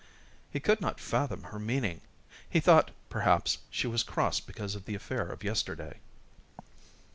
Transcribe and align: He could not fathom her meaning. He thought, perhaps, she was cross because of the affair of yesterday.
He 0.49 0.59
could 0.59 0.81
not 0.81 0.99
fathom 0.99 1.43
her 1.43 1.59
meaning. 1.59 2.01
He 2.49 2.59
thought, 2.59 2.89
perhaps, 3.11 3.59
she 3.69 3.85
was 3.85 4.01
cross 4.01 4.39
because 4.39 4.73
of 4.73 4.85
the 4.85 4.95
affair 4.95 5.27
of 5.27 5.43
yesterday. 5.43 5.97